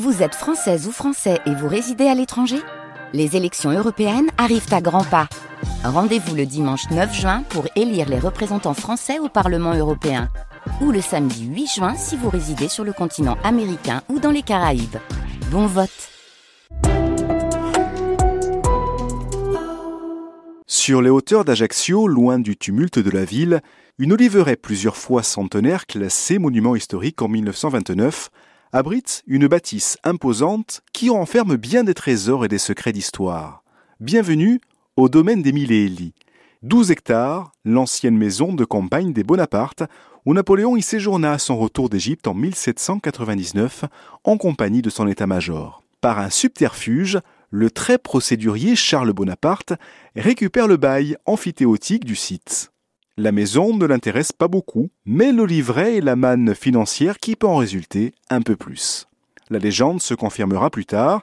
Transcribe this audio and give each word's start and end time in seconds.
Vous 0.00 0.22
êtes 0.22 0.34
française 0.34 0.88
ou 0.88 0.90
français 0.90 1.38
et 1.44 1.54
vous 1.54 1.68
résidez 1.68 2.06
à 2.06 2.14
l'étranger? 2.14 2.56
Les 3.12 3.36
élections 3.36 3.70
européennes 3.70 4.30
arrivent 4.38 4.72
à 4.72 4.80
grands 4.80 5.04
pas. 5.04 5.28
Rendez-vous 5.84 6.34
le 6.34 6.46
dimanche 6.46 6.88
9 6.90 7.14
juin 7.14 7.42
pour 7.50 7.66
élire 7.76 8.08
les 8.08 8.18
représentants 8.18 8.72
français 8.72 9.18
au 9.18 9.28
Parlement 9.28 9.74
européen. 9.74 10.30
Ou 10.80 10.92
le 10.92 11.02
samedi 11.02 11.44
8 11.44 11.66
juin 11.66 11.94
si 11.94 12.16
vous 12.16 12.30
résidez 12.30 12.68
sur 12.68 12.84
le 12.84 12.94
continent 12.94 13.36
américain 13.44 14.00
ou 14.08 14.18
dans 14.18 14.30
les 14.30 14.40
Caraïbes. 14.40 14.96
Bon 15.50 15.66
vote 15.66 15.90
Sur 20.66 21.02
les 21.02 21.10
hauteurs 21.10 21.44
d'Ajaccio, 21.44 22.08
loin 22.08 22.38
du 22.38 22.56
tumulte 22.56 22.98
de 22.98 23.10
la 23.10 23.26
ville, 23.26 23.60
une 23.98 24.14
oliveraie 24.14 24.56
plusieurs 24.56 24.96
fois 24.96 25.22
centenaire 25.22 25.84
classée 25.84 26.38
monument 26.38 26.76
historique 26.76 27.20
en 27.20 27.28
1929 27.28 28.30
abrite 28.72 29.22
une 29.26 29.48
bâtisse 29.48 29.98
imposante 30.02 30.82
qui 30.94 31.10
renferme 31.10 31.56
bien 31.56 31.84
des 31.84 31.92
trésors 31.92 32.46
et 32.46 32.48
des 32.48 32.58
secrets 32.58 32.92
d'histoire. 32.92 33.62
Bienvenue 34.00 34.60
au 34.96 35.10
domaine 35.10 35.42
des 35.42 35.52
Milléli. 35.52 36.14
12 36.62 36.90
hectares, 36.90 37.52
l'ancienne 37.66 38.16
maison 38.16 38.54
de 38.54 38.64
campagne 38.64 39.12
des 39.12 39.24
Bonaparte, 39.24 39.82
où 40.24 40.32
Napoléon 40.32 40.76
y 40.76 40.82
séjourna 40.82 41.32
à 41.32 41.38
son 41.38 41.58
retour 41.58 41.90
d'Égypte 41.90 42.26
en 42.26 42.34
1799 42.34 43.84
en 44.24 44.38
compagnie 44.38 44.80
de 44.80 44.90
son 44.90 45.06
état-major. 45.06 45.82
Par 46.00 46.18
un 46.18 46.30
subterfuge, 46.30 47.18
le 47.50 47.70
très 47.70 47.98
procédurier 47.98 48.74
Charles 48.74 49.12
Bonaparte 49.12 49.74
récupère 50.16 50.66
le 50.66 50.78
bail 50.78 51.16
amphithéotique 51.26 52.04
du 52.04 52.16
site. 52.16 52.71
La 53.18 53.30
maison 53.30 53.76
ne 53.76 53.84
l'intéresse 53.84 54.32
pas 54.32 54.48
beaucoup, 54.48 54.88
mais 55.04 55.32
le 55.32 55.44
livret 55.44 55.96
et 55.96 56.00
la 56.00 56.16
manne 56.16 56.54
financière 56.54 57.18
qui 57.18 57.36
peut 57.36 57.46
en 57.46 57.56
résulter 57.56 58.14
un 58.30 58.40
peu 58.40 58.56
plus. 58.56 59.06
La 59.50 59.58
légende 59.58 60.00
se 60.00 60.14
confirmera 60.14 60.70
plus 60.70 60.86
tard. 60.86 61.22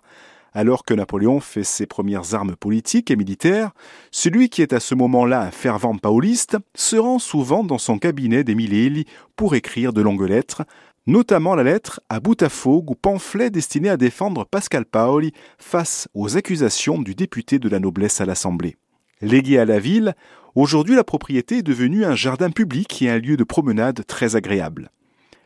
Alors 0.54 0.86
que 0.86 0.94
Napoléon 0.94 1.40
fait 1.40 1.64
ses 1.64 1.88
premières 1.88 2.36
armes 2.36 2.56
politiques 2.56 3.10
et 3.10 3.16
militaires, 3.16 3.72
celui 4.12 4.50
qui 4.50 4.62
est 4.62 4.74
à 4.74 4.80
ce 4.80 4.94
moment-là 4.94 5.42
un 5.42 5.50
fervent 5.52 5.98
pauliste 5.98 6.58
se 6.76 6.96
rend 6.96 7.18
souvent 7.18 7.64
dans 7.64 7.80
son 7.80 7.98
cabinet 7.98 8.44
des 8.44 9.06
pour 9.36 9.56
écrire 9.56 9.92
de 9.92 10.02
longues 10.02 10.30
lettres, 10.30 10.66
notamment 11.08 11.56
la 11.56 11.64
lettre 11.64 12.02
à 12.10 12.20
Boutafogue 12.20 12.92
ou 12.92 12.94
pamphlet 12.94 13.50
destiné 13.50 13.90
à 13.90 13.98
défendre 13.98 14.46
Pascal 14.46 14.86
Paoli 14.86 15.34
face 15.58 16.08
aux 16.14 16.38
accusations 16.38 17.02
du 17.02 17.16
député 17.16 17.58
de 17.58 17.68
la 17.68 17.80
noblesse 17.80 18.22
à 18.22 18.26
l'Assemblée. 18.26 18.78
Légué 19.22 19.58
à 19.58 19.66
la 19.66 19.80
ville, 19.80 20.16
Aujourd'hui, 20.56 20.96
la 20.96 21.04
propriété 21.04 21.58
est 21.60 21.64
devenue 21.64 22.06
un 22.06 22.16
jardin 22.16 22.50
public 22.50 23.02
et 23.02 23.10
un 23.10 23.20
lieu 23.20 23.38
de 23.38 23.44
promenade 23.44 24.06
très 24.08 24.36
agréable. 24.36 24.92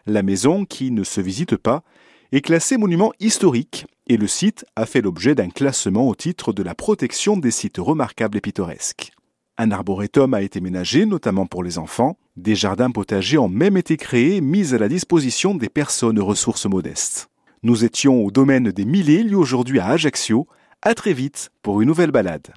La 0.05 0.23
maison, 0.23 0.65
qui 0.65 0.91
ne 0.91 1.03
se 1.03 1.21
visite 1.21 1.57
pas, 1.57 1.83
est 2.31 2.41
classée 2.41 2.77
monument 2.77 3.11
historique 3.19 3.85
et 4.07 4.17
le 4.17 4.27
site 4.27 4.65
a 4.75 4.85
fait 4.85 5.01
l'objet 5.01 5.35
d'un 5.35 5.49
classement 5.49 6.07
au 6.07 6.15
titre 6.15 6.51
de 6.51 6.63
la 6.63 6.75
protection 6.75 7.37
des 7.37 7.51
sites 7.51 7.77
remarquables 7.77 8.37
et 8.37 8.41
pittoresques. 8.41 9.11
Un 9.57 9.71
arboretum 9.71 10.33
a 10.33 10.41
été 10.41 10.61
ménagé, 10.61 11.05
notamment 11.05 11.45
pour 11.45 11.63
les 11.63 11.77
enfants. 11.77 12.17
Des 12.35 12.55
jardins 12.55 12.89
potagers 12.89 13.37
ont 13.37 13.49
même 13.49 13.77
été 13.77 13.97
créés, 13.97 14.41
mis 14.41 14.73
à 14.73 14.77
la 14.77 14.89
disposition 14.89 15.53
des 15.53 15.69
personnes 15.69 16.19
aux 16.19 16.25
ressources 16.25 16.65
modestes. 16.65 17.29
Nous 17.61 17.85
étions 17.85 18.25
au 18.25 18.31
domaine 18.31 18.71
des 18.71 18.85
Mille 18.85 19.35
aujourd'hui 19.35 19.79
à 19.79 19.87
Ajaccio. 19.87 20.47
À 20.81 20.95
très 20.95 21.13
vite 21.13 21.51
pour 21.61 21.81
une 21.81 21.87
nouvelle 21.87 22.11
balade. 22.11 22.47